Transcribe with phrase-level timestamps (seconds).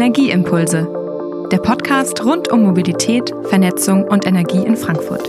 [0.00, 5.28] Energieimpulse, der Podcast rund um Mobilität, Vernetzung und Energie in Frankfurt.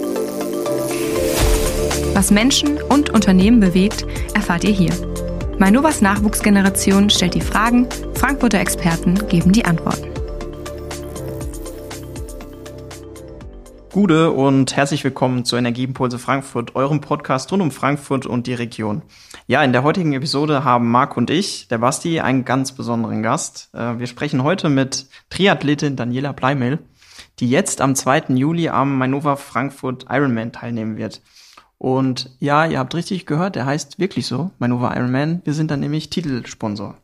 [2.14, 4.05] Was Menschen und Unternehmen bewegt,
[4.36, 4.94] erfahrt ihr hier.
[5.58, 10.19] Mainovas Nachwuchsgeneration stellt die Fragen, Frankfurter Experten geben die Antworten.
[13.92, 19.02] Gude und herzlich willkommen zu Energieimpulse Frankfurt, eurem Podcast rund um Frankfurt und die Region.
[19.48, 23.70] Ja, in der heutigen Episode haben Marc und ich, der Basti, einen ganz besonderen Gast.
[23.73, 26.77] Äh, wir sprechen heute mit Triathletin Daniela Bleimel,
[27.40, 28.26] die jetzt am 2.
[28.36, 31.24] Juli am Mainova Frankfurt Ironman teilnehmen wird.
[31.80, 35.41] Und ja, ihr habt richtig gehört, der heißt wirklich so, Mainova Ironman.
[35.46, 36.96] Wir sind dann nämlich Titelsponsor.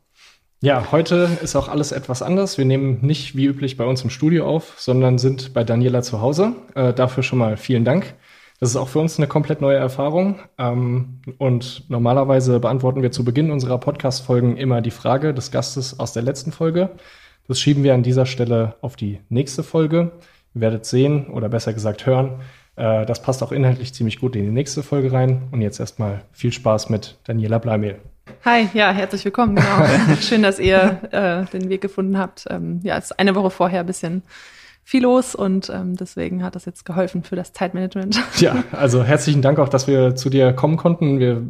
[0.61, 2.57] Ja, heute ist auch alles etwas anders.
[2.57, 6.21] Wir nehmen nicht wie üblich bei uns im Studio auf, sondern sind bei Daniela zu
[6.21, 6.53] Hause.
[6.75, 8.15] Äh, dafür schon mal vielen Dank.
[8.59, 10.39] Das ist auch für uns eine komplett neue Erfahrung.
[10.57, 16.13] Ähm, und normalerweise beantworten wir zu Beginn unserer Podcast-Folgen immer die Frage des Gastes aus
[16.13, 16.91] der letzten Folge.
[17.47, 20.13] Das schieben wir an dieser Stelle auf die nächste Folge.
[20.55, 22.41] Ihr werdet sehen oder besser gesagt hören.
[22.77, 25.49] Äh, das passt auch inhaltlich ziemlich gut in die nächste Folge rein.
[25.51, 27.99] Und jetzt erstmal viel Spaß mit Daniela Bleimehl.
[28.43, 29.55] Hi, ja, herzlich willkommen.
[29.55, 30.15] Genau.
[30.21, 32.45] Schön, dass ihr äh, den Weg gefunden habt.
[32.49, 34.23] Ähm, ja, es ist eine Woche vorher ein bisschen
[34.83, 38.19] viel los und ähm, deswegen hat das jetzt geholfen für das Zeitmanagement.
[38.39, 41.19] Ja, also herzlichen Dank auch, dass wir zu dir kommen konnten.
[41.19, 41.41] Wir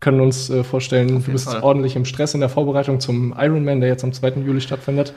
[0.00, 1.62] können uns äh, vorstellen, du bist Fall.
[1.62, 4.40] ordentlich im Stress in der Vorbereitung zum Ironman, der jetzt am 2.
[4.44, 5.14] Juli stattfindet.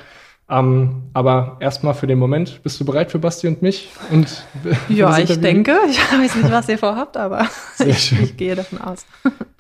[0.50, 3.90] Ähm, aber erstmal für den Moment, bist du bereit für Basti und mich?
[4.12, 4.46] Und
[4.90, 5.78] ja, ich denke.
[5.90, 7.48] Ich weiß nicht, was ihr vorhabt, aber
[7.86, 9.06] ich, ich, gehe davon aus.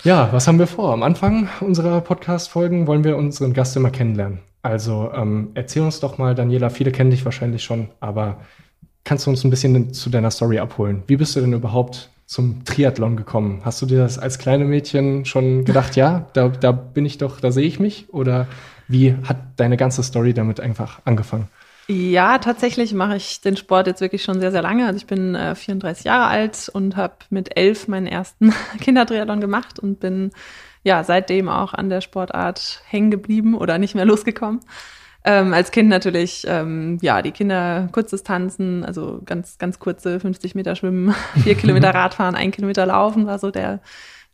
[0.03, 0.93] Ja, was haben wir vor?
[0.93, 4.39] Am Anfang unserer Podcast-Folgen wollen wir unseren Gast immer kennenlernen.
[4.61, 8.39] Also ähm, erzähl uns doch mal, Daniela, viele kennen dich wahrscheinlich schon, aber
[9.03, 11.03] kannst du uns ein bisschen zu deiner Story abholen?
[11.07, 13.61] Wie bist du denn überhaupt zum Triathlon gekommen?
[13.63, 17.39] Hast du dir das als kleine Mädchen schon gedacht, ja, da, da bin ich doch,
[17.39, 18.07] da sehe ich mich?
[18.13, 18.47] Oder
[18.93, 21.49] wie hat deine ganze Story damit einfach angefangen?
[21.87, 24.85] Ja, tatsächlich mache ich den Sport jetzt wirklich schon sehr, sehr lange.
[24.85, 29.79] Also ich bin äh, 34 Jahre alt und habe mit elf meinen ersten Kindertriathlon gemacht
[29.79, 30.31] und bin
[30.83, 34.61] ja seitdem auch an der Sportart hängen geblieben oder nicht mehr losgekommen.
[35.25, 40.75] Ähm, als Kind natürlich, ähm, ja, die Kinder Kurzdistanzen, also ganz, ganz kurze 50 Meter
[40.75, 43.79] schwimmen, vier Kilometer Radfahren, ein Kilometer laufen war so der,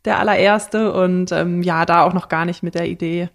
[0.04, 3.28] der allererste und ähm, ja, da auch noch gar nicht mit der Idee,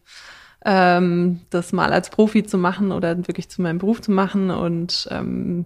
[0.65, 5.07] ähm, das mal als Profi zu machen oder wirklich zu meinem Beruf zu machen und
[5.11, 5.65] ähm,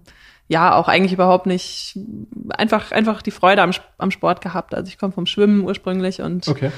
[0.50, 1.98] ja, auch eigentlich überhaupt nicht,
[2.50, 4.74] einfach, einfach die Freude am, am Sport gehabt.
[4.74, 6.72] Also ich komme vom Schwimmen ursprünglich und okay.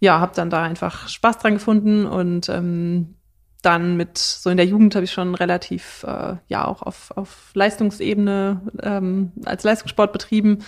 [0.00, 3.14] ja, habe dann da einfach Spaß dran gefunden und ähm,
[3.62, 7.50] dann mit, so in der Jugend habe ich schon relativ, äh, ja, auch auf, auf
[7.54, 10.64] Leistungsebene ähm, als Leistungssport betrieben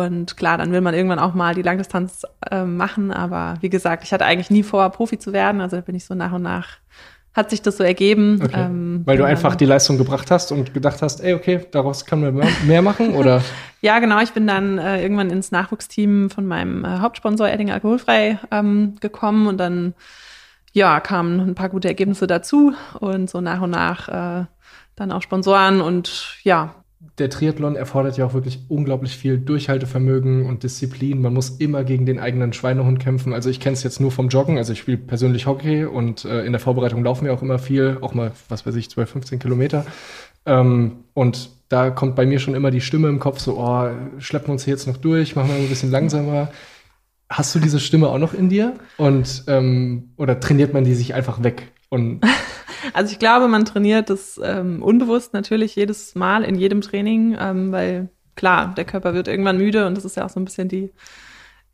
[0.00, 3.12] und klar, dann will man irgendwann auch mal die Langdistanz äh, machen.
[3.12, 5.60] Aber wie gesagt, ich hatte eigentlich nie vor, Profi zu werden.
[5.60, 6.78] Also da bin ich so nach und nach,
[7.34, 8.40] hat sich das so ergeben.
[8.42, 8.60] Okay.
[8.60, 12.20] Ähm, Weil du einfach die Leistung gebracht hast und gedacht hast, ey, okay, daraus kann
[12.20, 13.42] man mehr machen, oder?
[13.80, 14.20] ja, genau.
[14.20, 19.46] Ich bin dann äh, irgendwann ins Nachwuchsteam von meinem äh, Hauptsponsor Erdinger Alkoholfrei ähm, gekommen
[19.46, 19.94] und dann,
[20.72, 24.44] ja, kamen ein paar gute Ergebnisse dazu und so nach und nach äh,
[24.96, 26.74] dann auch Sponsoren und ja,
[27.18, 31.20] der Triathlon erfordert ja auch wirklich unglaublich viel Durchhaltevermögen und Disziplin.
[31.20, 33.34] Man muss immer gegen den eigenen Schweinehund kämpfen.
[33.34, 34.56] Also ich kenne es jetzt nur vom Joggen.
[34.56, 37.98] Also ich spiele persönlich Hockey und äh, in der Vorbereitung laufen wir auch immer viel,
[38.00, 39.84] auch mal, was weiß ich, 12, 15 Kilometer.
[40.46, 44.48] Ähm, und da kommt bei mir schon immer die Stimme im Kopf, so, oh, schleppen
[44.48, 46.50] wir uns hier jetzt noch durch, machen wir ein bisschen langsamer.
[47.28, 48.74] Hast du diese Stimme auch noch in dir?
[48.96, 51.72] Und ähm, oder trainiert man die sich einfach weg?
[51.88, 52.20] Und
[52.92, 57.72] Also ich glaube, man trainiert das ähm, unbewusst natürlich jedes Mal in jedem Training, ähm,
[57.72, 60.68] weil klar, der Körper wird irgendwann müde und das ist ja auch so ein bisschen
[60.68, 60.92] die,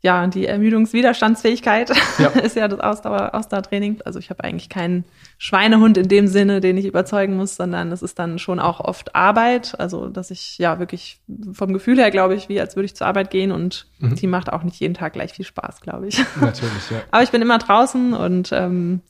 [0.01, 2.27] ja, die Ermüdungswiderstandsfähigkeit ja.
[2.43, 4.01] ist ja das Ausdauer, Ausdauertraining.
[4.05, 5.03] Also ich habe eigentlich keinen
[5.37, 9.13] Schweinehund in dem Sinne, den ich überzeugen muss, sondern es ist dann schon auch oft
[9.15, 9.77] Arbeit.
[9.77, 11.19] Also dass ich ja wirklich
[11.51, 14.15] vom Gefühl her glaube ich, wie als würde ich zur Arbeit gehen und mhm.
[14.15, 16.23] die macht auch nicht jeden Tag gleich viel Spaß, glaube ich.
[16.39, 17.01] Natürlich, ja.
[17.11, 19.01] Aber ich bin immer draußen und ähm,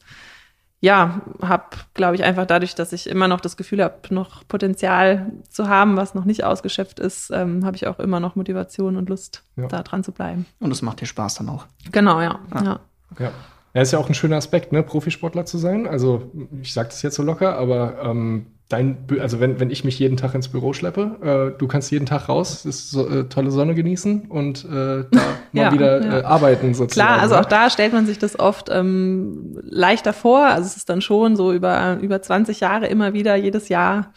[0.81, 5.31] ja, habe, glaube ich, einfach dadurch, dass ich immer noch das Gefühl habe, noch Potenzial
[5.49, 9.09] zu haben, was noch nicht ausgeschöpft ist, ähm, habe ich auch immer noch Motivation und
[9.09, 9.67] Lust, ja.
[9.67, 10.46] da dran zu bleiben.
[10.59, 11.66] Und es macht dir Spaß dann auch.
[11.91, 12.40] Genau, ja.
[12.52, 12.64] Ah.
[12.64, 12.79] ja.
[13.20, 13.31] ja.
[13.73, 15.87] Ja, ist ja auch ein schöner Aspekt, ne, Profisportler zu sein.
[15.87, 16.31] Also
[16.61, 20.16] ich sage das jetzt so locker, aber ähm, dein, also wenn, wenn ich mich jeden
[20.16, 23.74] Tag ins Büro schleppe, äh, du kannst jeden Tag raus, ist so, äh, tolle Sonne
[23.74, 25.06] genießen und äh, da
[25.52, 26.20] mal ja, wieder ja.
[26.20, 27.08] Äh, arbeiten sozusagen.
[27.08, 27.42] Klar, also ne?
[27.42, 30.46] auch da stellt man sich das oft ähm, leichter vor.
[30.46, 34.14] Also es ist dann schon so über über 20 Jahre immer wieder jedes Jahr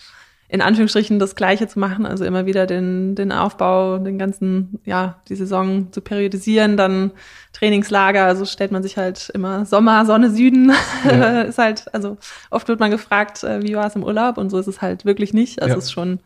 [0.53, 5.23] in Anführungsstrichen das Gleiche zu machen, also immer wieder den, den Aufbau, den ganzen, ja,
[5.31, 7.11] die Saison zu periodisieren, dann
[7.55, 10.71] Trainingslager, also stellt man sich halt immer Sommer, Sonne, Süden,
[11.05, 11.41] ja.
[11.45, 12.19] ist halt, also
[12.51, 15.07] oft wird man gefragt, äh, wie war es im Urlaub und so ist es halt
[15.07, 15.63] wirklich nicht.
[15.63, 15.79] Also ja.
[15.79, 16.21] es ist schon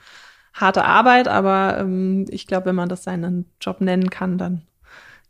[0.52, 4.62] harte Arbeit, aber ähm, ich glaube, wenn man das seinen Job nennen kann, dann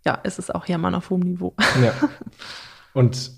[0.07, 1.55] ja, ist es auch hier mal auf hohem Niveau.
[1.83, 1.93] Ja.
[2.95, 3.33] Und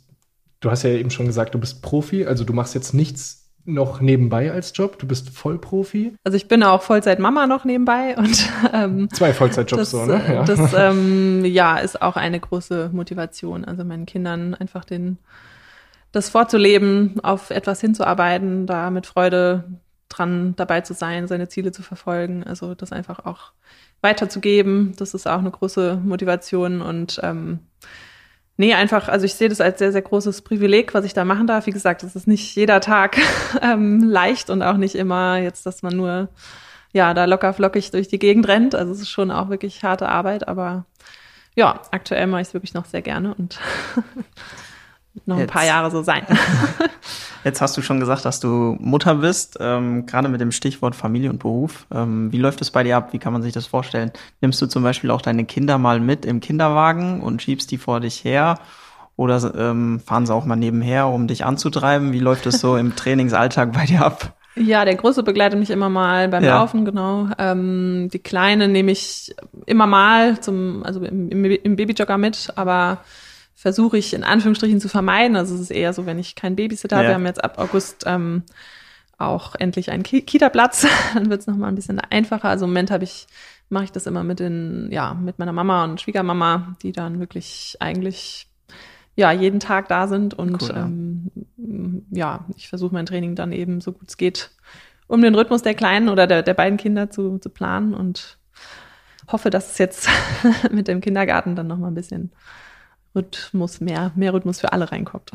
[0.61, 4.01] du hast ja eben schon gesagt, du bist Profi, also du machst jetzt nichts noch
[4.01, 4.99] nebenbei als Job?
[4.99, 6.15] Du bist Vollprofi?
[6.25, 10.23] Also ich bin auch Vollzeit-Mama noch nebenbei und ähm, zwei Vollzeitjobs so, ne?
[10.27, 10.45] Ja.
[10.45, 13.65] Das ähm, ja ist auch eine große Motivation.
[13.65, 15.19] Also meinen Kindern einfach den
[16.11, 19.65] das vorzuleben, auf etwas hinzuarbeiten, da mit Freude
[20.09, 22.45] dran dabei zu sein, seine Ziele zu verfolgen.
[22.45, 23.53] Also das einfach auch
[24.01, 27.61] weiterzugeben, das ist auch eine große Motivation und ähm,
[28.61, 31.47] Nee, einfach, also ich sehe das als sehr, sehr großes Privileg, was ich da machen
[31.47, 31.67] darf.
[31.67, 33.17] Wie gesagt, es ist nicht jeder Tag
[33.63, 36.29] ähm, leicht und auch nicht immer jetzt, dass man nur
[36.93, 38.75] ja da locker flockig durch die Gegend rennt.
[38.75, 40.87] Also es ist schon auch wirklich harte Arbeit, aber
[41.55, 43.61] ja, aktuell mache ich es wirklich noch sehr gerne und
[45.29, 46.25] noch jetzt, ein paar Jahre so sein.
[47.45, 51.31] jetzt hast du schon gesagt, dass du Mutter bist, ähm, gerade mit dem Stichwort Familie
[51.31, 51.87] und Beruf.
[51.93, 53.13] Ähm, wie läuft es bei dir ab?
[53.13, 54.11] Wie kann man sich das vorstellen?
[54.41, 58.01] Nimmst du zum Beispiel auch deine Kinder mal mit im Kinderwagen und schiebst die vor
[58.01, 58.59] dich her?
[59.17, 62.13] Oder ähm, fahren sie auch mal nebenher, um dich anzutreiben?
[62.13, 64.35] Wie läuft es so im Trainingsalltag bei dir ab?
[64.55, 66.59] Ja, der Große begleitet mich immer mal beim ja.
[66.59, 67.29] Laufen, genau.
[67.39, 69.35] Ähm, die Kleine nehme ich
[69.67, 72.99] immer mal zum, also im, im, im Babyjogger mit, aber
[73.59, 75.37] versuche ich in Anführungsstrichen zu vermeiden.
[75.37, 76.99] Also es ist eher so, wenn ich keinen Babysitter ja.
[76.99, 78.45] habe, wir haben jetzt ab August ähm,
[79.19, 82.49] auch endlich einen Kita-Platz, dann wird es nochmal ein bisschen einfacher.
[82.49, 83.27] Also im Moment habe ich,
[83.69, 87.77] mache ich das immer mit den, ja, mit meiner Mama und Schwiegermama, die dann wirklich
[87.81, 88.47] eigentlich
[89.17, 90.85] ja jeden Tag da sind und cool, ja.
[90.85, 91.33] Ähm,
[92.13, 94.53] ja, ich versuche mein Training dann eben so gut es geht,
[95.09, 98.39] um den Rhythmus der Kleinen oder der, der beiden Kinder zu, zu planen und
[99.27, 100.09] hoffe, dass es jetzt
[100.71, 102.31] mit dem Kindergarten dann nochmal ein bisschen
[103.19, 105.31] Rhythmus, mehr, mehr Rhythmus für alle reinkommt.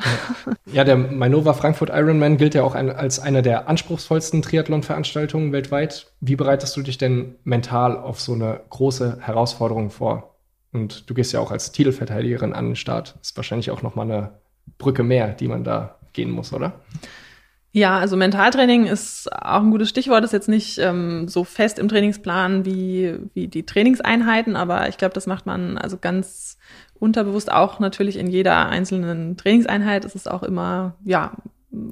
[0.72, 6.08] Ja, der Mainova Frankfurt Ironman gilt ja auch ein, als eine der anspruchsvollsten Triathlon-Veranstaltungen weltweit.
[6.20, 10.36] Wie bereitest du dich denn mental auf so eine große Herausforderung vor?
[10.72, 13.16] Und du gehst ja auch als Titelverteidigerin an den Start.
[13.22, 14.32] Ist wahrscheinlich auch nochmal eine
[14.80, 16.82] Brücke mehr, die man da gehen muss, oder?
[17.76, 21.88] Ja, also Mentaltraining ist auch ein gutes Stichwort, ist jetzt nicht ähm, so fest im
[21.88, 26.60] Trainingsplan wie, wie die Trainingseinheiten, aber ich glaube, das macht man also ganz
[27.04, 30.06] unterbewusst auch natürlich in jeder einzelnen Trainingseinheit.
[30.06, 31.34] Es ist auch immer, ja,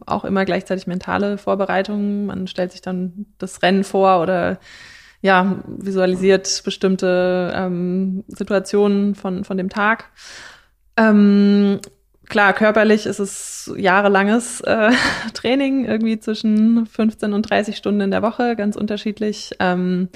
[0.05, 2.25] auch immer gleichzeitig mentale Vorbereitung.
[2.27, 4.59] Man stellt sich dann das Rennen vor oder
[5.21, 10.05] ja, visualisiert bestimmte ähm, Situationen von, von dem Tag.
[10.95, 11.79] Ähm,
[12.29, 14.91] klar, körperlich ist es jahrelanges äh,
[15.33, 19.51] Training, irgendwie zwischen 15 und 30 Stunden in der Woche, ganz unterschiedlich.
[19.59, 20.07] Ähm,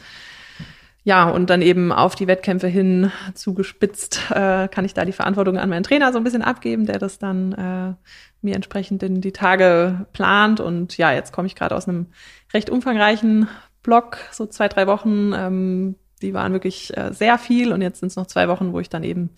[1.05, 5.59] ja, und dann eben auf die Wettkämpfe hin zugespitzt, äh, kann ich da die Verantwortung
[5.59, 7.93] an meinen Trainer so ein bisschen abgeben, der das dann äh,
[8.41, 10.59] mir entsprechend in die Tage plant.
[10.59, 12.07] Und ja, jetzt komme ich gerade aus einem
[12.55, 13.47] recht umfangreichen
[13.83, 15.31] Block, so zwei, drei Wochen.
[15.35, 18.79] Ähm, die waren wirklich äh, sehr viel und jetzt sind es noch zwei Wochen, wo
[18.79, 19.29] ich dann eben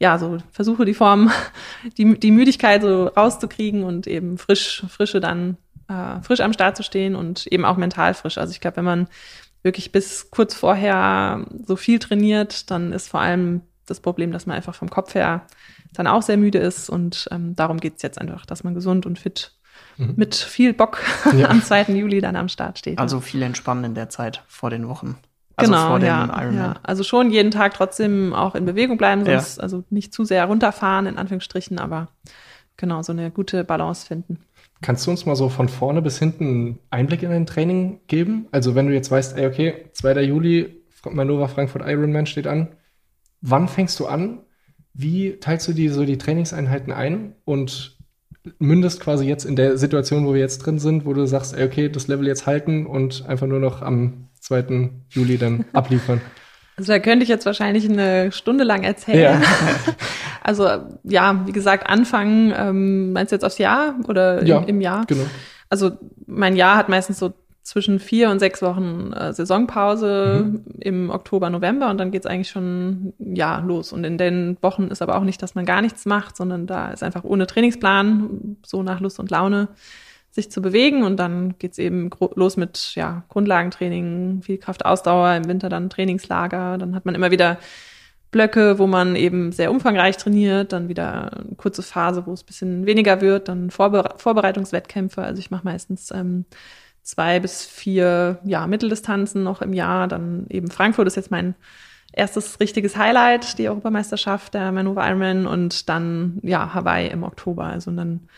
[0.00, 1.30] ja, so versuche die Form,
[1.98, 6.82] die, die Müdigkeit so rauszukriegen und eben frisch, frische dann, äh, frisch am Start zu
[6.82, 8.38] stehen und eben auch mental frisch.
[8.38, 9.08] Also ich glaube, wenn man
[9.62, 14.56] wirklich bis kurz vorher so viel trainiert, dann ist vor allem das Problem, dass man
[14.56, 15.46] einfach vom Kopf her
[15.92, 16.88] dann auch sehr müde ist.
[16.88, 19.52] Und ähm, darum geht's jetzt einfach, dass man gesund und fit
[19.96, 20.14] mhm.
[20.16, 21.00] mit viel Bock
[21.36, 21.48] ja.
[21.48, 21.92] am 2.
[21.92, 22.98] Juli dann am Start steht.
[22.98, 25.18] Also viel entspannen in der Zeit vor den Wochen.
[25.56, 29.62] Also genau, ja, ja, Also schon jeden Tag trotzdem auch in Bewegung bleiben, sonst ja.
[29.62, 32.08] also nicht zu sehr runterfahren, in Anführungsstrichen, aber
[32.78, 34.38] genau, so eine gute Balance finden.
[34.82, 38.48] Kannst du uns mal so von vorne bis hinten Einblick in dein Training geben?
[38.50, 40.22] Also wenn du jetzt weißt, ey, okay, 2.
[40.22, 42.68] Juli, Manova Frankfurt Ironman steht an.
[43.40, 44.40] Wann fängst du an?
[44.92, 47.96] Wie teilst du die so die Trainingseinheiten ein und
[48.58, 51.64] mündest quasi jetzt in der Situation, wo wir jetzt drin sind, wo du sagst, ey,
[51.64, 54.90] okay, das Level jetzt halten und einfach nur noch am 2.
[55.10, 56.20] Juli dann abliefern?
[56.76, 59.42] Also da könnte ich jetzt wahrscheinlich eine Stunde lang erzählen.
[59.42, 59.48] Ja.
[60.44, 60.66] Also
[61.04, 65.04] ja, wie gesagt, anfangen, ähm, meinst du jetzt aufs Jahr oder ja, im, im Jahr?
[65.06, 65.22] Genau.
[65.68, 65.92] Also
[66.26, 70.64] mein Jahr hat meistens so zwischen vier und sechs Wochen äh, Saisonpause mhm.
[70.80, 73.92] im Oktober, November und dann geht's eigentlich schon ja los.
[73.92, 76.90] Und in den Wochen ist aber auch nicht, dass man gar nichts macht, sondern da
[76.90, 79.68] ist einfach ohne Trainingsplan, so nach Lust und Laune
[80.32, 85.68] sich zu bewegen und dann geht's eben los mit ja, Grundlagentraining, viel Kraftausdauer, im Winter
[85.68, 87.58] dann Trainingslager, dann hat man immer wieder
[88.30, 92.86] Blöcke, wo man eben sehr umfangreich trainiert, dann wieder eine kurze Phase, wo es bisschen
[92.86, 95.22] weniger wird, dann Vorbe Vorbereitungswettkämpfe.
[95.22, 96.46] Also ich mache meistens ähm,
[97.02, 100.08] zwei bis vier ja, Mitteldistanzen noch im Jahr.
[100.08, 101.54] Dann eben Frankfurt ist jetzt mein
[102.10, 107.64] erstes richtiges Highlight, die Europameisterschaft, der Manova Ironman und dann ja Hawaii im Oktober.
[107.64, 108.28] Also dann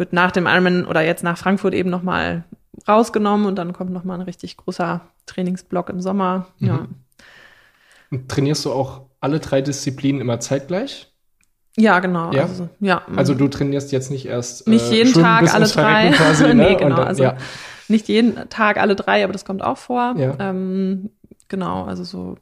[0.00, 2.42] wird nach dem Ironman oder jetzt nach Frankfurt eben nochmal
[2.88, 6.48] rausgenommen und dann kommt nochmal ein richtig großer Trainingsblock im Sommer.
[6.58, 6.66] Mhm.
[6.66, 6.86] Ja.
[8.10, 11.12] Und trainierst du auch alle drei Disziplinen immer zeitgleich?
[11.76, 12.32] Ja, genau.
[12.32, 12.42] Ja?
[12.42, 13.02] Also, ja.
[13.14, 16.10] also du trainierst jetzt nicht erst äh, nicht jeden Tag alle drei.
[16.10, 16.54] Quasi, ne?
[16.54, 16.96] nee, genau.
[16.96, 17.36] Dann, also ja.
[17.88, 20.14] nicht jeden Tag alle drei, aber das kommt auch vor.
[20.16, 20.34] Ja.
[20.40, 21.10] Ähm,
[21.48, 22.36] genau, also so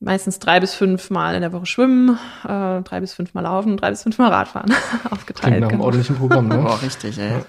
[0.00, 3.76] meistens drei bis fünf Mal in der Woche schwimmen, äh, drei bis fünf Mal laufen,
[3.76, 4.72] drei bis fünf Mal Radfahren
[5.10, 5.40] aufgeteilt.
[5.40, 5.84] Klingt nach einem genau.
[5.84, 6.58] ordentlichen Programm, ne?
[6.62, 7.30] Boah, richtig, ey.
[7.30, 7.42] Ja.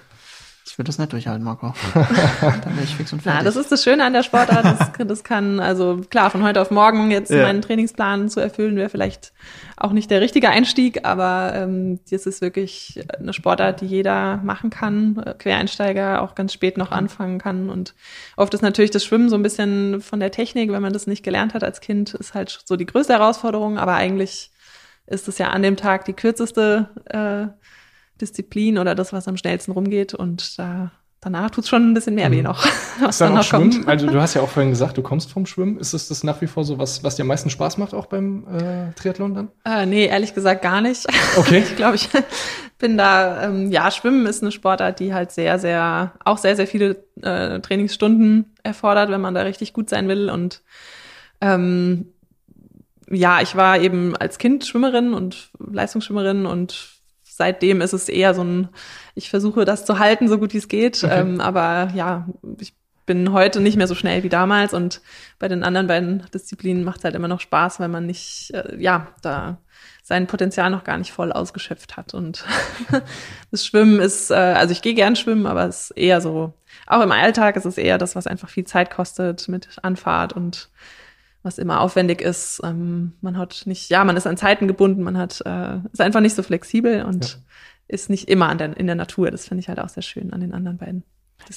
[0.71, 1.73] Ich würde das nicht durchhalten, Marco.
[2.41, 3.39] Dann bin ich fix und fertig.
[3.39, 4.63] Na, das ist das Schöne an der Sportart.
[4.63, 7.41] Das, das kann, also klar, von heute auf morgen jetzt ja.
[7.41, 9.33] meinen Trainingsplan zu erfüllen, wäre vielleicht
[9.75, 14.69] auch nicht der richtige Einstieg, aber ähm, das ist wirklich eine Sportart, die jeder machen
[14.69, 17.69] kann, Quereinsteiger auch ganz spät noch anfangen kann.
[17.69, 17.93] Und
[18.37, 21.21] oft ist natürlich das Schwimmen so ein bisschen von der Technik, wenn man das nicht
[21.21, 24.51] gelernt hat als Kind, ist halt so die größte Herausforderung, aber eigentlich
[25.05, 27.61] ist es ja an dem Tag die kürzeste äh,
[28.21, 30.13] Disziplin oder das, was am schnellsten rumgeht.
[30.13, 32.43] Und da danach tut es schon ein bisschen mehr weh mhm.
[32.43, 32.65] noch,
[32.99, 33.71] was dann, dann noch Schwimmen?
[33.71, 33.87] kommt.
[33.87, 35.77] Also du hast ja auch vorhin gesagt, du kommst vom Schwimmen.
[35.77, 38.07] Ist es das nach wie vor so, was, was dir am meisten Spaß macht, auch
[38.07, 39.51] beim äh, Triathlon dann?
[39.63, 41.05] Äh, nee, ehrlich gesagt gar nicht.
[41.37, 41.59] Okay.
[41.69, 42.09] ich glaube, ich
[42.79, 46.67] bin da, ähm, ja, Schwimmen ist eine Sportart, die halt sehr, sehr, auch sehr, sehr
[46.67, 50.29] viele äh, Trainingsstunden erfordert, wenn man da richtig gut sein will.
[50.29, 50.63] Und
[51.39, 52.07] ähm,
[53.09, 57.00] ja, ich war eben als Kind Schwimmerin und Leistungsschwimmerin und
[57.41, 58.69] seitdem ist es eher so ein,
[59.15, 61.03] ich versuche das zu halten, so gut wie es geht.
[61.03, 61.21] Okay.
[61.21, 62.27] Ähm, aber ja,
[62.59, 62.75] ich
[63.07, 65.01] bin heute nicht mehr so schnell wie damals und
[65.39, 68.77] bei den anderen beiden Disziplinen macht es halt immer noch Spaß, weil man nicht, äh,
[68.77, 69.57] ja, da
[70.03, 72.13] sein Potenzial noch gar nicht voll ausgeschöpft hat.
[72.13, 72.45] Und
[73.51, 76.53] das Schwimmen ist, äh, also ich gehe gern schwimmen, aber es ist eher so,
[76.85, 80.69] auch im Alltag ist es eher das, was einfach viel Zeit kostet mit Anfahrt und
[81.43, 82.61] was immer aufwendig ist.
[82.63, 86.21] Ähm, man hat nicht, ja, man ist an Zeiten gebunden, man hat, äh, ist einfach
[86.21, 87.35] nicht so flexibel und ja.
[87.87, 89.31] ist nicht immer an der, in der Natur.
[89.31, 91.03] Das finde ich halt auch sehr schön an den anderen beiden.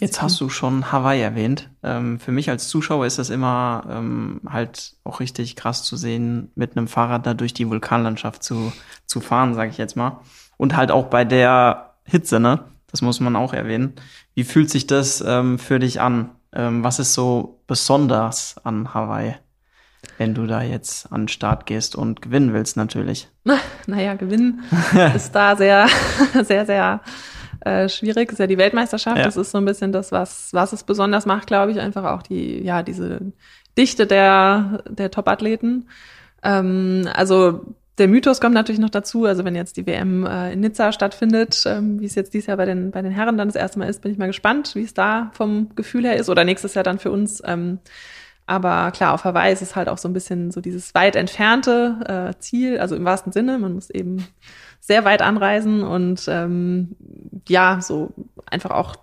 [0.00, 1.70] Jetzt hast du schon Hawaii erwähnt.
[1.82, 6.50] Ähm, für mich als Zuschauer ist das immer ähm, halt auch richtig krass zu sehen,
[6.54, 8.72] mit einem Fahrrad da durch die Vulkanlandschaft zu,
[9.06, 10.20] zu fahren, sage ich jetzt mal.
[10.56, 12.64] Und halt auch bei der Hitze, ne?
[12.90, 13.94] Das muss man auch erwähnen.
[14.34, 16.30] Wie fühlt sich das ähm, für dich an?
[16.52, 19.34] Ähm, was ist so besonders an Hawaii?
[20.18, 23.28] Wenn du da jetzt an den Start gehst und gewinnen willst, natürlich.
[23.86, 24.64] Naja, gewinnen
[25.14, 25.88] ist da sehr,
[26.42, 27.00] sehr, sehr
[27.60, 28.32] äh, schwierig.
[28.32, 29.18] Ist ja die Weltmeisterschaft.
[29.18, 29.24] Ja.
[29.24, 31.80] Das ist so ein bisschen das, was, was es besonders macht, glaube ich.
[31.80, 33.20] Einfach auch die, ja, diese
[33.76, 35.88] Dichte der, der Top-Athleten.
[36.42, 39.24] Ähm, also der Mythos kommt natürlich noch dazu.
[39.24, 42.56] Also wenn jetzt die WM äh, in Nizza stattfindet, ähm, wie es jetzt dieses Jahr
[42.56, 44.82] bei den, bei den Herren dann das erste Mal ist, bin ich mal gespannt, wie
[44.82, 46.28] es da vom Gefühl her ist.
[46.28, 47.42] Oder nächstes Jahr dann für uns.
[47.44, 47.78] Ähm,
[48.46, 52.32] aber klar, auf Hawaii ist es halt auch so ein bisschen so dieses weit entfernte
[52.34, 53.58] äh, Ziel, also im wahrsten Sinne.
[53.58, 54.26] Man muss eben
[54.80, 56.96] sehr weit anreisen und ähm,
[57.48, 58.12] ja, so
[58.46, 58.96] einfach auch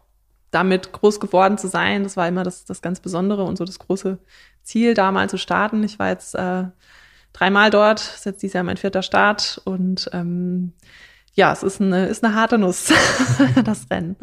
[0.51, 3.79] damit groß geworden zu sein, das war immer das, das ganz Besondere und so das
[3.79, 4.19] große
[4.63, 5.81] Ziel, da mal zu starten.
[5.83, 6.65] Ich war jetzt äh,
[7.33, 10.73] dreimal dort, das ist jetzt dieses Jahr mein vierter Start und ähm,
[11.33, 12.91] ja, es ist eine, ist eine harte Nuss,
[13.63, 14.17] das Rennen.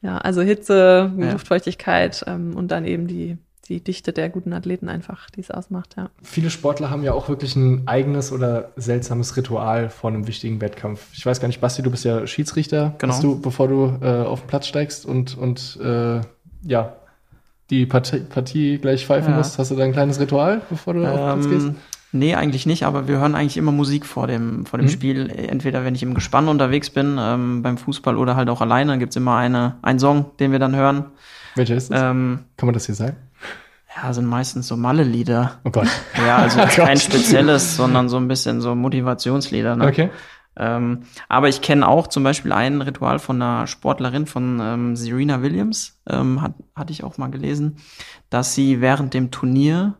[0.00, 1.32] Ja, also Hitze, ja.
[1.32, 3.36] Luftfeuchtigkeit ähm, und dann eben die
[3.68, 6.10] die Dichte der guten Athleten einfach, die es ausmacht, ja.
[6.22, 11.06] Viele Sportler haben ja auch wirklich ein eigenes oder seltsames Ritual vor einem wichtigen Wettkampf.
[11.12, 13.20] Ich weiß gar nicht, Basti, du bist ja Schiedsrichter, genau.
[13.20, 16.20] du, bevor du äh, auf den Platz steigst und, und äh,
[16.64, 16.96] ja,
[17.70, 19.38] die Partie, Partie gleich pfeifen ja.
[19.38, 19.58] musst.
[19.58, 21.66] Hast du da ein kleines Ritual, bevor du ähm, auf den Platz gehst?
[21.68, 21.76] Ähm,
[22.12, 24.90] nee, eigentlich nicht, aber wir hören eigentlich immer Musik vor dem, vor dem mhm.
[24.90, 25.30] Spiel.
[25.30, 29.16] Entweder wenn ich im Gespann unterwegs bin, ähm, beim Fußball oder halt auch alleine, gibt's
[29.16, 31.06] immer eine, einen Song, den wir dann hören.
[31.54, 32.00] Welcher ist das?
[32.00, 33.16] Ähm, Kann man das hier sagen?
[33.96, 35.60] Ja, sind meistens so Malle-Lieder.
[35.64, 35.88] Oh Gott.
[36.16, 39.76] Ja, also oh kein spezielles, sondern so ein bisschen so Motivationslieder.
[39.76, 39.86] Ne?
[39.86, 40.10] Okay.
[40.56, 45.40] Ähm, aber ich kenne auch zum Beispiel ein Ritual von einer Sportlerin von ähm, Serena
[45.42, 47.76] Williams, ähm, hat, hatte ich auch mal gelesen,
[48.28, 49.96] dass sie während dem Turnier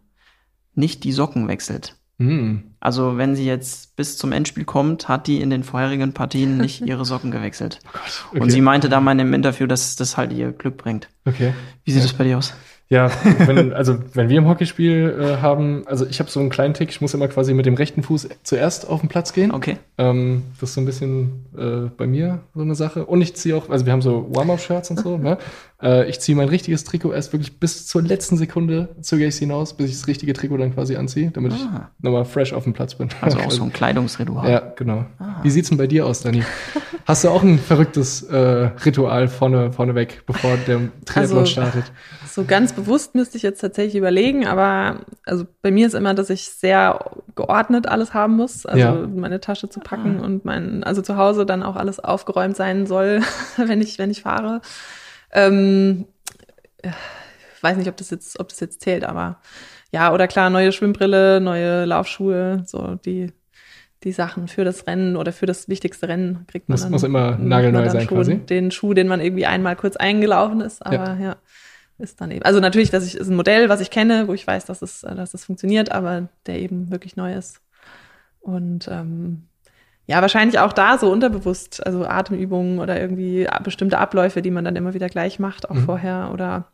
[0.74, 1.96] nicht die Socken wechselt.
[2.18, 2.58] Mm.
[2.80, 6.80] Also wenn sie jetzt bis zum Endspiel kommt, hat die in den vorherigen Partien nicht
[6.86, 7.78] ihre Socken gewechselt.
[7.86, 8.40] Oh Gott, okay.
[8.40, 11.08] Und sie meinte da mal in dem Interview, dass das halt ihr Glück bringt.
[11.24, 11.54] Okay.
[11.84, 12.18] Wie sieht es ja.
[12.18, 12.52] bei dir aus?
[12.92, 16.74] Ja, wenn, also wenn wir im Hockeyspiel äh, haben, also ich habe so einen kleinen
[16.74, 19.50] Tick, ich muss immer quasi mit dem rechten Fuß zuerst auf den Platz gehen.
[19.50, 19.78] Okay.
[19.96, 23.06] Ähm, das ist so ein bisschen äh, bei mir so eine Sache.
[23.06, 25.38] Und ich ziehe auch, also wir haben so Warm-Up-Shirts und so, ne?
[25.80, 29.40] Äh, ich ziehe mein richtiges Trikot erst wirklich bis zur letzten Sekunde zögere ich es
[29.40, 31.56] hinaus, bis ich das richtige Trikot dann quasi anziehe, damit ah.
[31.96, 33.08] ich nochmal fresh auf dem Platz bin.
[33.22, 34.50] Also auch so ein Kleidungsritual.
[34.50, 35.06] Ja, genau.
[35.18, 35.36] Ah.
[35.42, 36.42] Wie sieht's denn bei dir aus, Dani?
[37.06, 38.36] Hast du auch ein verrücktes äh,
[38.84, 41.84] Ritual vorne, vorneweg, bevor der Triathlon also, startet?
[42.28, 46.30] So ganz bewusst müsste ich jetzt tatsächlich überlegen, aber also bei mir ist immer, dass
[46.30, 46.98] ich sehr
[47.34, 48.66] geordnet alles haben muss.
[48.66, 48.92] Also ja.
[48.92, 50.24] meine Tasche zu packen ah.
[50.24, 53.20] und mein, also zu Hause dann auch alles aufgeräumt sein soll,
[53.56, 54.60] wenn ich, wenn ich fahre.
[55.32, 56.06] Ähm,
[57.60, 59.40] weiß nicht, ob das jetzt, ob das jetzt zählt, aber
[59.92, 63.32] ja, oder klar, neue Schwimmbrille, neue Laufschuhe, so die,
[64.04, 66.78] die Sachen für das Rennen oder für das wichtigste Rennen kriegt man.
[66.78, 68.38] Das muss immer nagelneu sein, schon quasi.
[68.38, 71.16] Den Schuh, den man irgendwie einmal kurz eingelaufen ist, aber ja.
[71.18, 71.36] ja.
[71.98, 72.42] ist dann eben.
[72.42, 75.02] Also natürlich, dass ich ist ein Modell, was ich kenne, wo ich weiß, dass es,
[75.02, 77.60] dass es funktioniert, aber der eben wirklich neu ist.
[78.40, 79.44] Und ähm,
[80.06, 84.76] ja, wahrscheinlich auch da so unterbewusst, also Atemübungen oder irgendwie bestimmte Abläufe, die man dann
[84.76, 85.84] immer wieder gleich macht, auch mhm.
[85.84, 86.72] vorher oder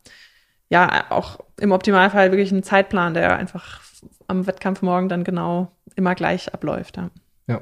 [0.69, 3.81] ja, auch im Optimalfall wirklich einen Zeitplan, der einfach
[4.27, 6.97] am Wettkampf morgen dann genau immer gleich abläuft.
[6.97, 7.09] Ja.
[7.47, 7.61] Ja.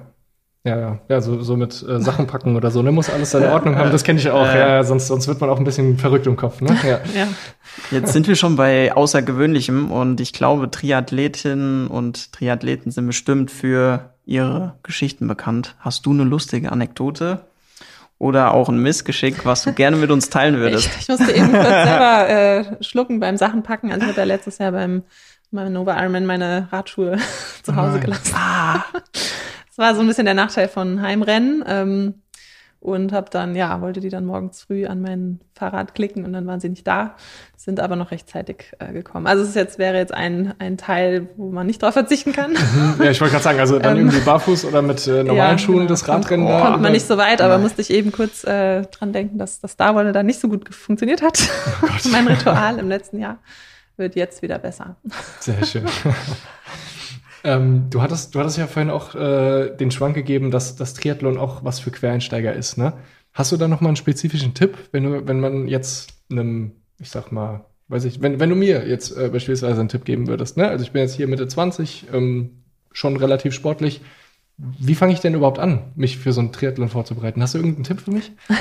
[0.63, 2.91] Ja, ja, ja, so, so mit äh, Sachen packen oder so, ne?
[2.91, 5.49] Muss alles seine Ordnung haben, das kenne ich auch, äh, ja, sonst, sonst wird man
[5.49, 6.75] auch ein bisschen verrückt im Kopf, ne?
[6.83, 6.99] Ja.
[7.15, 7.27] ja.
[7.89, 14.13] Jetzt sind wir schon bei Außergewöhnlichem und ich glaube, Triathletinnen und Triathleten sind bestimmt für
[14.25, 15.75] ihre Geschichten bekannt.
[15.79, 17.45] Hast du eine lustige Anekdote?
[18.19, 20.87] oder auch ein Missgeschick, was du gerne mit uns teilen würdest.
[20.87, 23.91] Ich, ich musste eben kurz selber äh, schlucken beim Sachen packen.
[23.91, 25.03] Also ich ja letztes Jahr beim,
[25.51, 27.17] Nova Ironman meine Radschuhe
[27.63, 28.35] zu Hause gelassen.
[28.35, 28.83] Ah.
[29.69, 31.63] Das war so ein bisschen der Nachteil von Heimrennen.
[31.67, 32.15] Ähm,
[32.79, 36.45] und habe dann, ja, wollte die dann morgens früh an mein Fahrrad klicken und dann
[36.45, 37.15] waren sie nicht da,
[37.55, 39.25] sind aber noch rechtzeitig äh, gekommen.
[39.25, 42.55] Also es ist jetzt, wäre jetzt ein, ein Teil, wo man nicht drauf verzichten kann.
[42.77, 43.03] Mhm.
[43.03, 45.57] ja, ich wollte gerade sagen, also dann ähm, irgendwie barfuß oder mit äh, normalen ja,
[45.57, 45.89] Schuhen genau.
[45.89, 46.61] das Radrennen da.
[46.61, 49.77] Kommt man nicht so weit, aber musste ich eben kurz äh, dran denken, dass das
[49.77, 51.39] da nicht so gut funktioniert hat.
[51.81, 53.39] Oh mein Ritual im letzten Jahr
[53.97, 54.95] wird jetzt wieder besser.
[55.39, 55.85] Sehr schön.
[57.43, 61.37] Ähm, du, hattest, du hattest ja vorhin auch äh, den Schwank gegeben, dass das Triathlon
[61.37, 62.77] auch was für Quereinsteiger ist.
[62.77, 62.93] Ne?
[63.33, 67.09] Hast du da noch mal einen spezifischen Tipp, wenn du, wenn man jetzt einem, ich
[67.09, 70.57] sag mal, weiß ich, wenn, wenn du mir jetzt äh, beispielsweise einen Tipp geben würdest,
[70.57, 70.67] ne?
[70.67, 74.01] Also ich bin jetzt hier Mitte 20, ähm, schon relativ sportlich.
[74.59, 77.43] Wie fange ich denn überhaupt an, mich für so einen Triathlon vorzubereiten?
[77.43, 78.31] Hast du irgendeinen Tipp für mich?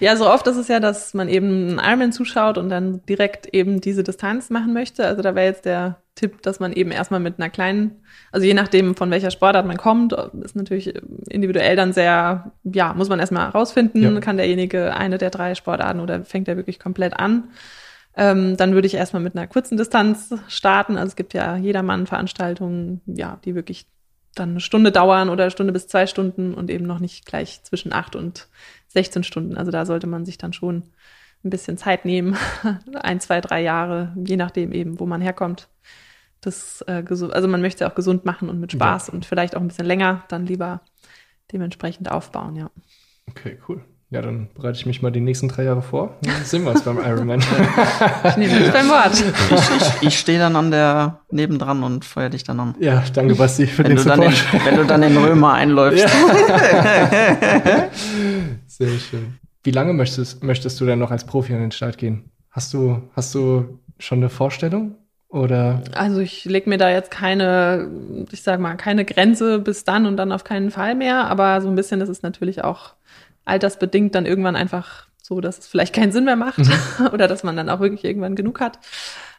[0.00, 3.46] Ja, so oft ist es ja, dass man eben einen Ironman zuschaut und dann direkt
[3.54, 5.06] eben diese Distanz machen möchte.
[5.06, 8.54] Also da wäre jetzt der Tipp, dass man eben erstmal mit einer kleinen, also je
[8.54, 10.94] nachdem von welcher Sportart man kommt, ist natürlich
[11.28, 14.20] individuell dann sehr, ja, muss man erstmal herausfinden, ja.
[14.20, 17.50] kann derjenige eine der drei Sportarten oder fängt er wirklich komplett an.
[18.16, 20.96] Ähm, dann würde ich erstmal mit einer kurzen Distanz starten.
[20.96, 23.86] Also es gibt ja jedermann Veranstaltungen, ja, die wirklich
[24.36, 27.62] dann eine Stunde dauern oder eine Stunde bis zwei Stunden und eben noch nicht gleich
[27.64, 28.48] zwischen acht und
[28.88, 29.56] 16 Stunden.
[29.56, 30.84] Also da sollte man sich dann schon
[31.44, 32.36] ein bisschen Zeit nehmen,
[32.94, 35.68] ein, zwei, drei Jahre, je nachdem eben, wo man herkommt
[36.46, 39.14] das äh, also man möchte auch gesund machen und mit Spaß ja.
[39.14, 40.80] und vielleicht auch ein bisschen länger dann lieber
[41.52, 42.70] dementsprechend aufbauen, ja.
[43.28, 43.84] Okay, cool.
[44.08, 46.14] Ja, dann bereite ich mich mal die nächsten drei Jahre vor.
[46.22, 47.40] Dann sehen wir uns beim Ironman.
[48.24, 49.14] ich nehme dich beim Wort.
[49.14, 52.76] Ich, ich, ich stehe dann an der nebendran und feuer dich dann an.
[52.78, 54.32] Ja, danke Basti für wenn den Support.
[54.52, 56.04] In, wenn du dann in Römer einläufst.
[56.04, 56.08] Ja.
[58.68, 59.40] Sehr schön.
[59.64, 62.30] Wie lange möchtest, möchtest du denn noch als Profi an den Start gehen?
[62.50, 64.94] Hast du, hast du schon eine Vorstellung?
[65.28, 65.82] Oder?
[65.94, 67.90] Also ich lege mir da jetzt keine,
[68.30, 71.26] ich sag mal, keine Grenze bis dann und dann auf keinen Fall mehr.
[71.26, 72.94] Aber so ein bisschen ist es natürlich auch
[73.46, 77.06] altersbedingt dann irgendwann einfach so, dass es vielleicht keinen Sinn mehr macht mhm.
[77.12, 78.78] oder dass man dann auch wirklich irgendwann genug hat.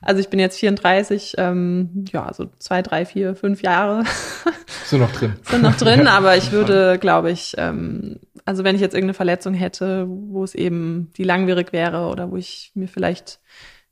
[0.02, 4.04] Also ich bin jetzt 34, ähm, ja, so zwei, drei, vier, fünf Jahre.
[4.86, 5.34] Sind noch drin.
[5.44, 9.54] Sind noch drin, aber ich würde, glaube ich, ähm, also wenn ich jetzt irgendeine Verletzung
[9.54, 13.40] hätte, wo es eben die langwierig wäre oder wo ich mir vielleicht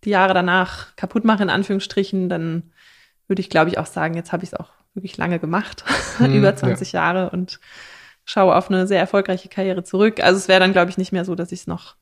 [0.04, 2.71] die Jahre danach kaputt mache, in Anführungsstrichen, dann
[3.28, 5.86] würde ich, glaube ich, auch sagen, jetzt habe ich es auch wirklich lange gemacht,
[6.17, 7.01] hm, über 20 ja.
[7.01, 7.60] Jahre und
[8.25, 10.21] schaue auf eine sehr erfolgreiche Karriere zurück.
[10.21, 11.95] Also es wäre dann, glaube ich, nicht mehr so, dass ich es noch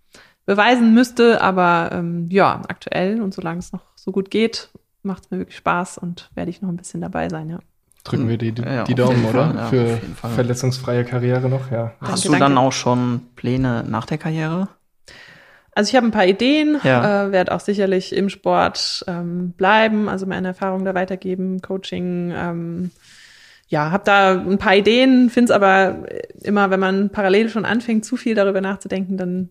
[0.45, 4.69] beweisen müsste, aber ähm, ja, aktuell und solange es noch so gut geht,
[5.03, 7.59] macht es mir wirklich Spaß und werde ich noch ein bisschen dabei sein, ja.
[8.03, 9.53] Drücken wir die, die, ja, die Daumen, oder?
[9.55, 11.93] Ja, Für verletzungsfreie Karriere noch, ja.
[12.01, 12.59] Hast danke, du dann danke.
[12.59, 14.67] auch schon Pläne nach der Karriere?
[15.75, 17.27] Also ich habe ein paar Ideen, ja.
[17.27, 22.31] äh, werde auch sicherlich im Sport ähm, bleiben, also meine Erfahrungen da weitergeben, Coaching.
[22.35, 22.91] Ähm,
[23.73, 26.05] ja, habe da ein paar Ideen, finde es aber
[26.43, 29.49] immer, wenn man parallel schon anfängt, zu viel darüber nachzudenken, dann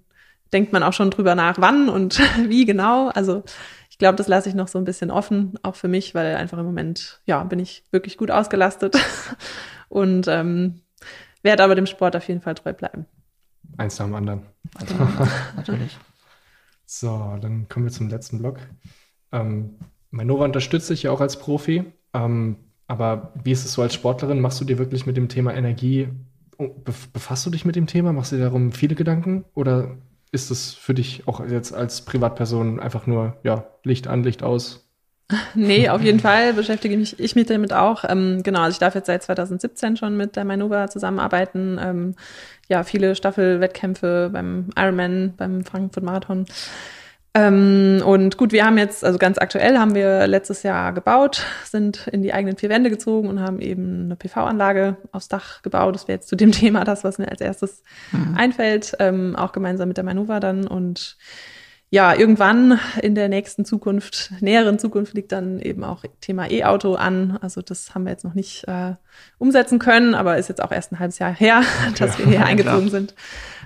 [0.52, 3.08] denkt man auch schon drüber nach, wann und wie genau.
[3.08, 3.42] Also
[3.90, 6.56] ich glaube, das lasse ich noch so ein bisschen offen, auch für mich, weil einfach
[6.58, 8.96] im Moment, ja, bin ich wirklich gut ausgelastet
[9.88, 10.82] und ähm,
[11.42, 13.06] werde aber dem Sport auf jeden Fall treu bleiben.
[13.76, 14.42] Eins nach dem anderen.
[14.76, 14.94] Also,
[15.56, 15.98] natürlich.
[16.86, 18.60] So, dann kommen wir zum letzten Block.
[19.32, 19.78] Ähm,
[20.12, 22.56] Manova unterstützt dich ja auch als Profi, ähm,
[22.92, 24.40] aber wie ist es so als Sportlerin?
[24.40, 26.08] Machst du dir wirklich mit dem Thema Energie
[26.58, 28.12] oh, befasst du dich mit dem Thema?
[28.12, 29.46] Machst du dir darum viele Gedanken?
[29.54, 29.96] Oder
[30.30, 34.90] ist es für dich auch jetzt als Privatperson einfach nur, ja, Licht an, Licht aus?
[35.54, 38.04] Nee, auf jeden Fall beschäftige mich, ich mich damit auch.
[38.06, 41.80] Ähm, genau, also ich darf jetzt seit 2017 schon mit der Manova zusammenarbeiten.
[41.82, 42.14] Ähm,
[42.68, 46.44] ja, viele Staffelwettkämpfe beim Ironman, beim Frankfurt Marathon.
[47.34, 52.06] Ähm, und gut, wir haben jetzt, also ganz aktuell haben wir letztes Jahr gebaut, sind
[52.08, 55.94] in die eigenen vier Wände gezogen und haben eben eine PV-Anlage aufs Dach gebaut.
[55.94, 58.34] Das wäre jetzt zu dem Thema das, was mir als erstes mhm.
[58.36, 60.66] einfällt, ähm, auch gemeinsam mit der Manova dann.
[60.66, 61.16] Und
[61.88, 67.38] ja, irgendwann in der nächsten Zukunft, näheren Zukunft liegt dann eben auch Thema E-Auto an.
[67.40, 68.94] Also das haben wir jetzt noch nicht äh,
[69.38, 71.62] umsetzen können, aber ist jetzt auch erst ein halbes Jahr her,
[71.98, 73.14] dass ja, wir hier eingezogen sind.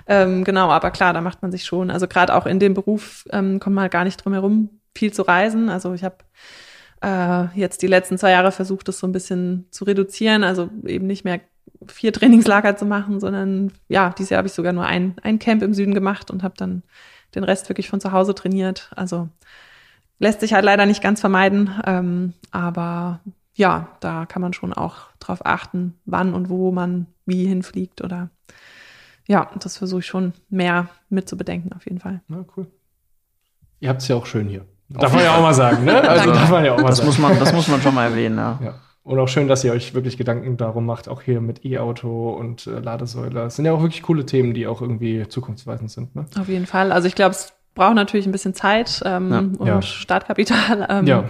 [0.07, 3.25] Ähm, genau, aber klar, da macht man sich schon, also gerade auch in dem Beruf
[3.31, 5.69] ähm, kommt man halt gar nicht drum herum, viel zu reisen.
[5.69, 6.17] Also ich habe
[7.01, 11.07] äh, jetzt die letzten zwei Jahre versucht, das so ein bisschen zu reduzieren, also eben
[11.07, 11.41] nicht mehr
[11.87, 15.61] vier Trainingslager zu machen, sondern ja, dieses Jahr habe ich sogar nur ein, ein Camp
[15.61, 16.83] im Süden gemacht und habe dann
[17.35, 18.89] den Rest wirklich von zu Hause trainiert.
[18.95, 19.29] Also
[20.19, 23.19] lässt sich halt leider nicht ganz vermeiden, ähm, aber
[23.53, 28.29] ja, da kann man schon auch drauf achten, wann und wo man wie hinfliegt oder
[29.27, 32.21] ja, das versuche ich schon mehr mit zu bedenken, auf jeden Fall.
[32.27, 32.67] Na, cool.
[33.79, 34.65] Ihr habt es ja auch schön hier.
[34.89, 36.01] Darf man ja auch mal sagen, ne?
[36.09, 37.07] Also darf man ja auch mal das sagen.
[37.07, 38.59] Muss man, das muss man schon mal erwähnen, ja.
[38.63, 38.75] ja.
[39.03, 42.67] Und auch schön, dass ihr euch wirklich Gedanken darum macht, auch hier mit E-Auto und
[42.67, 43.31] äh, Ladesäule.
[43.31, 46.15] Das sind ja auch wirklich coole Themen, die auch irgendwie zukunftsweisend sind.
[46.15, 46.25] Ne?
[46.39, 46.91] Auf jeden Fall.
[46.91, 49.81] Also ich glaube, es braucht natürlich ein bisschen Zeit ähm, ja, und ja.
[49.81, 50.87] Startkapital.
[50.89, 51.23] Ähm, ja.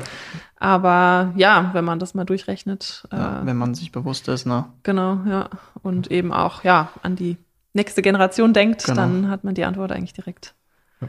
[0.55, 3.07] Aber ja, wenn man das mal durchrechnet.
[3.11, 4.65] Äh, ja, wenn man sich bewusst ist, ne?
[4.81, 5.49] Genau, ja.
[5.83, 7.37] Und eben auch, ja, an die
[7.77, 8.97] nächste Generation denkt, genau.
[8.97, 10.53] dann hat man die Antwort eigentlich direkt.
[10.99, 11.07] Ja.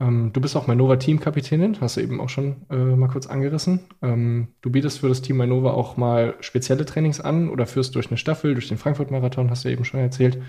[0.00, 3.80] Ähm, du bist auch Mainova Teamkapitänin, hast du eben auch schon äh, mal kurz angerissen.
[4.00, 8.08] Ähm, du bietest für das Team Mainova auch mal spezielle Trainings an oder führst durch
[8.08, 10.40] eine Staffel, durch den Frankfurt-Marathon, hast du eben schon erzählt.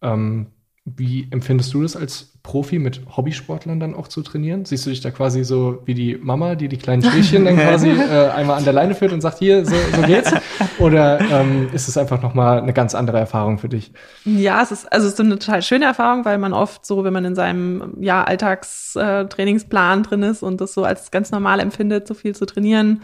[0.00, 0.46] Ähm,
[0.86, 4.66] wie empfindest du das als Profi mit Hobbysportlern dann auch zu trainieren?
[4.66, 7.88] Siehst du dich da quasi so wie die Mama, die die kleinen Stäbchen dann quasi
[7.88, 10.30] äh, einmal an der Leine führt und sagt, hier, so, so geht's?
[10.78, 13.92] Oder ähm, ist es einfach nochmal eine ganz andere Erfahrung für dich?
[14.26, 17.14] Ja, es ist, also es ist eine total schöne Erfahrung, weil man oft so, wenn
[17.14, 22.12] man in seinem ja, Alltagstrainingsplan drin ist und das so als ganz normal empfindet, so
[22.12, 23.00] viel zu trainieren,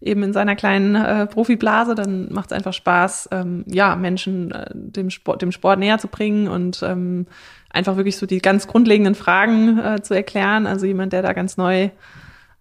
[0.00, 4.70] eben in seiner kleinen äh, Profiblase, dann macht es einfach Spaß, ähm, ja, Menschen äh,
[4.72, 7.26] dem, Sport, dem Sport näher zu bringen und ähm,
[7.68, 10.66] einfach wirklich so die ganz grundlegenden Fragen äh, zu erklären.
[10.66, 11.90] Also jemand, der da ganz neu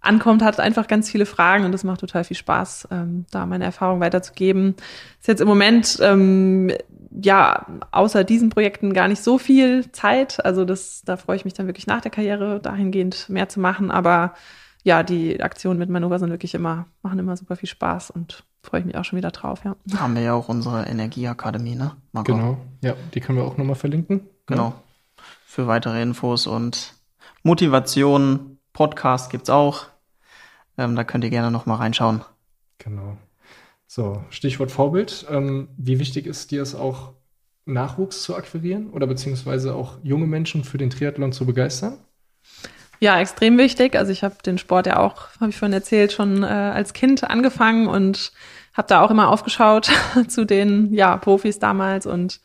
[0.01, 3.65] ankommt, hat einfach ganz viele Fragen und das macht total viel Spaß, ähm, da meine
[3.65, 4.75] Erfahrung weiterzugeben.
[5.19, 6.71] Ist jetzt im Moment ähm,
[7.21, 10.43] ja außer diesen Projekten gar nicht so viel Zeit.
[10.45, 13.91] Also das, da freue ich mich dann wirklich nach der Karriere dahingehend mehr zu machen.
[13.91, 14.33] Aber
[14.83, 18.81] ja, die Aktionen mit Manova sind wirklich immer, machen immer super viel Spaß und freue
[18.81, 19.75] ich mich auch schon wieder drauf, ja.
[19.97, 21.95] Haben wir ja auch unsere Energieakademie, ne?
[22.11, 22.33] Marco?
[22.33, 24.21] Genau, ja, die können wir auch nochmal verlinken.
[24.45, 24.73] Genau.
[25.45, 26.93] Für weitere Infos und
[27.43, 29.87] Motivation, Podcast gibt's auch.
[30.77, 32.21] Ähm, da könnt ihr gerne nochmal reinschauen.
[32.77, 33.17] Genau.
[33.87, 35.25] So, Stichwort Vorbild.
[35.29, 37.13] Ähm, wie wichtig ist dir es auch,
[37.65, 41.99] Nachwuchs zu akquirieren oder beziehungsweise auch junge Menschen für den Triathlon zu begeistern?
[42.99, 43.95] Ja, extrem wichtig.
[43.95, 47.23] Also ich habe den Sport ja auch, habe ich vorhin erzählt, schon äh, als Kind
[47.23, 48.31] angefangen und
[48.73, 49.89] habe da auch immer aufgeschaut
[50.27, 52.41] zu den ja, Profis damals und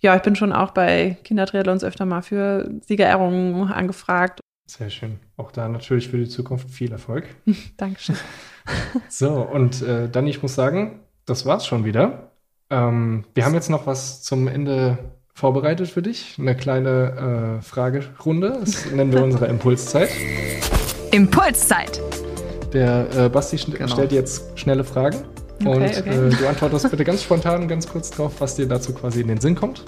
[0.00, 4.40] ja, ich bin schon auch bei Kindertriathlons öfter mal für Siegerehrungen angefragt.
[4.66, 5.18] Sehr schön.
[5.36, 7.24] Auch da natürlich für die Zukunft viel Erfolg.
[7.76, 8.16] Dankeschön.
[9.08, 12.32] so, und äh, dann, ich muss sagen, das war's schon wieder.
[12.68, 14.98] Ähm, wir haben jetzt noch was zum Ende
[15.36, 16.36] vorbereitet für dich.
[16.38, 18.56] Eine kleine äh, Fragerunde.
[18.58, 20.08] Das nennen wir unsere Impulszeit.
[21.12, 22.00] Impulszeit.
[22.72, 23.86] Der äh, Basti genau.
[23.86, 25.18] stellt jetzt schnelle Fragen.
[25.60, 26.28] Okay, und okay.
[26.28, 29.28] Äh, du antwortest bitte ganz spontan und ganz kurz drauf, was dir dazu quasi in
[29.28, 29.84] den Sinn kommt.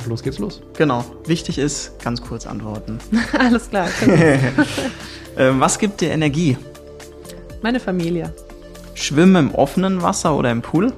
[0.00, 0.62] Und los geht's los.
[0.78, 1.04] Genau.
[1.26, 2.98] Wichtig ist, ganz kurz antworten.
[3.38, 3.88] Alles klar.
[5.36, 6.56] ähm, was gibt dir Energie?
[7.62, 8.32] Meine Familie.
[8.94, 10.94] Schwimmen im offenen Wasser oder im Pool?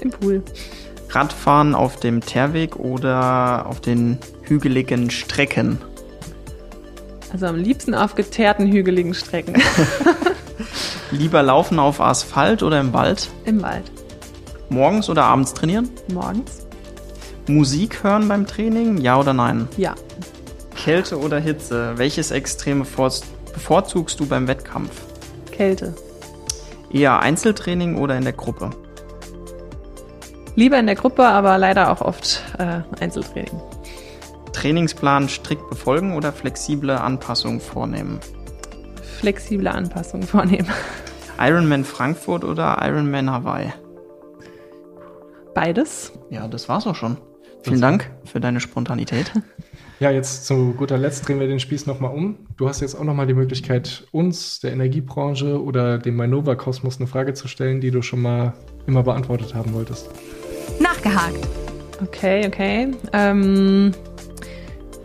[0.00, 0.42] Im Pool.
[1.16, 5.78] Radfahren auf dem Teerweg oder auf den hügeligen Strecken?
[7.32, 9.54] Also am liebsten auf geteerten hügeligen Strecken.
[11.10, 13.30] Lieber laufen auf Asphalt oder im Wald?
[13.46, 13.90] Im Wald.
[14.68, 15.88] Morgens oder abends trainieren?
[16.12, 16.66] Morgens.
[17.46, 19.68] Musik hören beim Training, ja oder nein?
[19.78, 19.94] Ja.
[20.74, 21.94] Kälte oder Hitze?
[21.96, 22.84] Welches Extreme
[23.54, 24.92] bevorzugst du beim Wettkampf?
[25.50, 25.94] Kälte.
[26.92, 28.68] Eher Einzeltraining oder in der Gruppe?
[30.56, 33.60] Lieber in der Gruppe, aber leider auch oft äh, Einzeltraining.
[34.52, 38.18] Trainingsplan strikt befolgen oder flexible Anpassungen vornehmen?
[39.20, 40.68] Flexible Anpassungen vornehmen.
[41.38, 43.72] Ironman Frankfurt oder Ironman Hawaii?
[45.56, 46.12] beides.
[46.28, 47.16] Ja, das war's auch schon.
[47.62, 49.32] Vielen Dank für deine Spontanität.
[49.98, 52.36] Ja, jetzt zu guter Letzt drehen wir den Spieß nochmal um.
[52.58, 57.32] Du hast jetzt auch nochmal die Möglichkeit, uns, der Energiebranche oder dem Mainova-Kosmos eine Frage
[57.32, 58.52] zu stellen, die du schon mal
[58.86, 60.10] immer beantwortet haben wolltest.
[61.06, 61.48] Nachgehakt.
[62.02, 62.92] Okay, okay.
[63.12, 63.92] Ähm,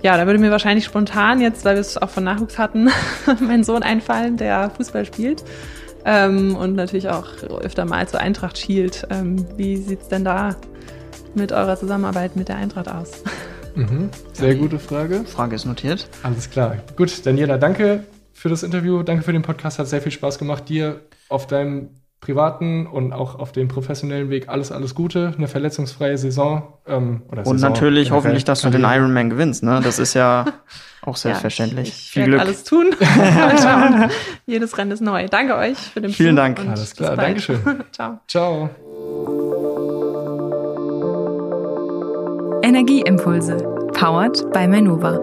[0.01, 2.89] ja, da würde mir wahrscheinlich spontan jetzt, weil wir es auch von Nachwuchs hatten,
[3.39, 5.43] mein Sohn einfallen, der Fußball spielt.
[6.03, 9.07] Ähm, und natürlich auch öfter mal zur Eintracht schielt.
[9.11, 10.55] Ähm, wie sieht's denn da
[11.35, 13.23] mit eurer Zusammenarbeit mit der Eintracht aus?
[13.73, 14.09] Mhm.
[14.33, 15.23] Sehr gute Frage.
[15.23, 16.09] Frage ist notiert.
[16.23, 16.75] Alles klar.
[16.97, 19.01] Gut, Daniela, danke für das Interview.
[19.01, 19.79] Danke für den Podcast.
[19.79, 20.67] Hat sehr viel Spaß gemacht.
[20.67, 25.33] Dir auf deinem privaten und auch auf dem professionellen Weg alles, alles Gute.
[25.35, 26.73] Eine verletzungsfreie Saison.
[26.87, 29.63] Ähm, oder und Saison natürlich hoffentlich, dass du den Ironman gewinnst.
[29.63, 29.81] Ne?
[29.83, 30.45] Das ist ja
[31.01, 31.87] auch selbstverständlich.
[31.87, 32.39] Ja, ich, ich Viel Glück.
[32.39, 32.95] alles tun.
[34.45, 35.27] Jedes Rennen ist neu.
[35.27, 36.59] Danke euch für den Vielen Dank.
[36.59, 37.17] Alles klar.
[37.17, 37.59] Dankeschön.
[37.91, 38.19] Ciao.
[38.27, 38.69] Ciao.
[42.61, 43.57] Energieimpulse.
[43.93, 45.19] Powered by Manova.